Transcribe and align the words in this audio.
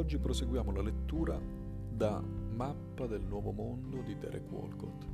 Oggi 0.00 0.16
proseguiamo 0.16 0.72
la 0.72 0.80
lettura 0.80 1.38
da 1.90 2.22
Mappa 2.22 3.06
del 3.06 3.20
Nuovo 3.20 3.52
Mondo 3.52 4.00
di 4.00 4.16
Derek 4.16 4.50
Walcott 4.50 5.06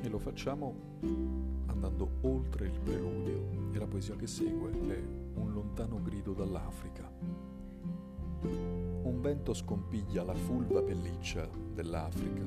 e 0.00 0.08
lo 0.08 0.18
facciamo 0.18 0.74
andando 1.66 2.12
oltre 2.22 2.68
il 2.68 2.80
preludio 2.80 3.70
e 3.70 3.78
la 3.78 3.86
poesia 3.86 4.16
che 4.16 4.26
segue 4.26 4.70
è 4.70 4.98
Un 5.34 5.52
lontano 5.52 6.00
grido 6.02 6.32
dall'Africa. 6.32 7.06
Un 8.40 9.18
vento 9.20 9.52
scompiglia 9.52 10.24
la 10.24 10.34
fulva 10.34 10.80
pelliccia 10.80 11.46
dell'Africa. 11.74 12.46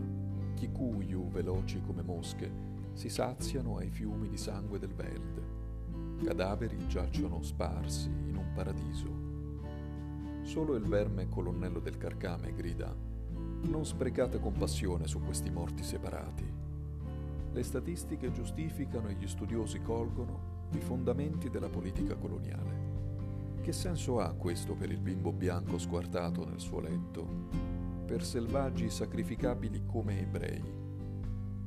Kikuyu, 0.55 1.30
veloci 1.30 1.80
come 1.81 2.02
mosche, 2.02 2.52
si 2.93 3.07
saziano 3.07 3.77
ai 3.77 3.91
fiumi 3.91 4.30
di 4.30 4.38
sangue 4.38 4.80
del 4.80 4.95
velde. 4.95 6.23
Cadaveri 6.23 6.88
giacciono 6.88 7.43
sparsi 7.43 8.09
in 8.09 8.35
un 8.35 8.52
paradiso 8.52 9.20
Solo 10.51 10.75
il 10.75 10.83
verme 10.83 11.29
colonnello 11.29 11.79
del 11.79 11.97
carcame 11.97 12.53
grida 12.53 12.93
Non 13.69 13.85
sprecate 13.85 14.37
compassione 14.37 15.07
su 15.07 15.21
questi 15.21 15.49
morti 15.49 15.81
separati. 15.81 16.45
Le 17.53 17.63
statistiche 17.63 18.33
giustificano 18.33 19.07
e 19.07 19.13
gli 19.13 19.27
studiosi 19.27 19.79
colgono 19.79 20.67
i 20.73 20.81
fondamenti 20.81 21.49
della 21.49 21.69
politica 21.69 22.15
coloniale. 22.15 23.61
Che 23.61 23.71
senso 23.71 24.19
ha 24.19 24.33
questo 24.33 24.75
per 24.75 24.91
il 24.91 24.99
bimbo 24.99 25.31
bianco 25.31 25.77
squartato 25.77 26.43
nel 26.43 26.59
suo 26.59 26.81
letto? 26.81 27.25
Per 28.05 28.21
selvaggi 28.21 28.89
sacrificabili 28.89 29.85
come 29.85 30.19
ebrei. 30.19 30.63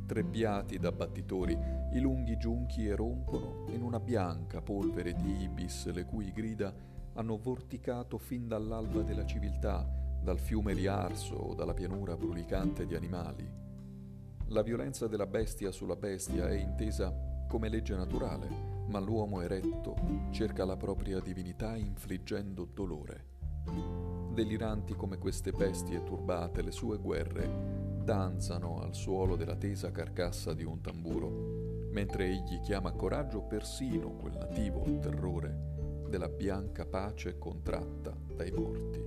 Trebbiati 0.05 0.79
da 0.79 0.93
battitori, 0.93 1.57
i 1.95 2.01
lunghi 2.01 2.37
giunchi 2.37 2.85
erompono 2.87 3.65
in 3.71 3.81
una 3.81 3.99
bianca 3.99 4.61
polvere 4.61 5.15
di 5.15 5.45
ibis 5.45 5.91
le 5.91 6.05
cui 6.05 6.31
grida 6.33 6.93
hanno 7.15 7.37
vorticato 7.37 8.19
fin 8.19 8.49
dall'alba 8.49 9.03
della 9.03 9.25
civiltà, 9.25 9.89
dal 10.21 10.39
fiume 10.39 10.73
riarso 10.73 11.35
o 11.35 11.55
dalla 11.55 11.75
pianura 11.75 12.17
brulicante 12.17 12.87
di 12.87 12.95
animali. 12.95 13.63
La 14.49 14.63
violenza 14.63 15.07
della 15.07 15.27
bestia 15.27 15.71
sulla 15.71 15.97
bestia 15.97 16.49
è 16.49 16.55
intesa 16.55 17.15
come 17.49 17.69
legge 17.69 17.95
naturale, 17.95 18.49
ma 18.89 18.99
l'uomo 18.99 19.41
eretto 19.43 19.95
cerca 20.31 20.65
la 20.65 20.77
propria 20.77 21.21
divinità 21.21 21.77
infliggendo 21.77 22.69
dolore. 22.73 23.33
Deliranti 24.33 24.95
come 24.95 25.17
queste 25.17 25.53
bestie 25.53 26.03
turbate, 26.03 26.63
le 26.63 26.73
sue 26.73 26.99
guerre 26.99 28.03
danzano 28.03 28.81
al 28.81 28.95
suolo 28.95 29.37
della 29.37 29.57
tesa 29.57 29.91
carcassa 29.91 30.53
di 30.53 30.65
un 30.65 30.81
tamburo, 30.81 31.91
mentre 31.93 32.27
egli 32.27 32.61
chiama 32.61 32.93
coraggio 32.93 33.43
persino 33.43 34.11
quel 34.17 34.37
nativo 34.37 34.83
terrore 35.01 35.74
della 36.09 36.29
bianca 36.29 36.85
pace 36.85 37.39
contratta 37.39 38.17
dai 38.35 38.51
morti. 38.51 39.03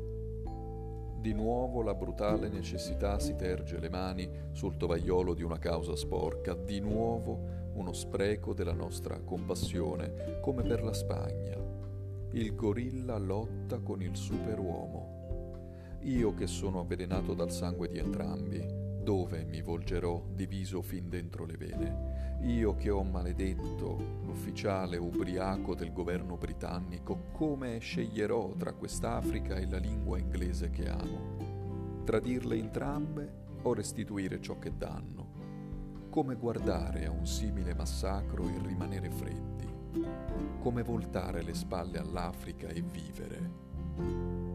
Di 1.20 1.34
nuovo 1.34 1.82
la 1.82 1.94
brutale 1.94 2.48
necessità 2.48 3.20
si 3.20 3.36
terge 3.36 3.80
le 3.80 3.90
mani 3.90 4.30
sul 4.52 4.78
tovagliolo 4.78 5.34
di 5.34 5.44
una 5.44 5.58
causa 5.58 5.96
sporca, 5.96 6.54
di 6.54 6.80
nuovo 6.80 7.56
uno 7.74 7.92
spreco 7.92 8.54
della 8.54 8.74
nostra 8.74 9.20
compassione, 9.20 10.40
come 10.42 10.64
per 10.64 10.84
la 10.84 10.94
Spagna. 10.94 11.58
Il 12.32 12.56
gorilla 12.56 13.18
lotta 13.18 13.80
con 13.80 14.02
il 14.02 14.16
superuomo. 14.16 15.16
Io 16.02 16.34
che 16.34 16.48
sono 16.48 16.82
avvelenato 16.82 17.34
dal 17.34 17.52
sangue 17.52 17.88
di 17.88 17.98
entrambi, 17.98 18.87
dove 19.08 19.46
mi 19.46 19.62
volgerò 19.62 20.22
diviso 20.34 20.82
fin 20.82 21.08
dentro 21.08 21.46
le 21.46 21.56
vene? 21.56 22.40
Io 22.42 22.76
che 22.76 22.90
ho 22.90 23.04
maledetto 23.04 24.20
l'ufficiale 24.26 24.98
ubriaco 24.98 25.76
del 25.76 25.94
governo 25.94 26.36
britannico, 26.36 27.28
come 27.32 27.80
sceglierò 27.80 28.54
tra 28.58 28.74
quest'Africa 28.74 29.56
e 29.56 29.66
la 29.66 29.78
lingua 29.78 30.18
inglese 30.18 30.72
che 30.72 30.90
amo? 30.90 32.02
Tradirle 32.04 32.58
entrambe 32.58 33.46
o 33.62 33.74
restituire 33.74 34.42
ciò 34.42 34.60
che 34.60 34.76
danno? 34.76 36.10
Come 36.10 36.36
guardare 36.36 37.06
a 37.06 37.12
un 37.12 37.26
simile 37.26 37.74
massacro 37.74 38.44
e 38.44 38.60
rimanere 38.62 39.10
freddi? 39.10 39.74
Come 40.60 40.84
voltare 40.84 41.44
le 41.44 41.54
spalle 41.54 41.98
all'Africa 41.98 42.68
e 42.68 42.82
vivere? 42.82 44.47